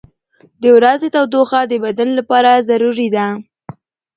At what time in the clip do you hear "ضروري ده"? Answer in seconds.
2.67-3.27